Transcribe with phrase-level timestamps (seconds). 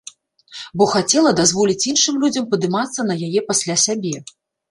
[0.81, 4.15] Бо хацела дазволіць іншым людзям падымацца на яе пасля сябе.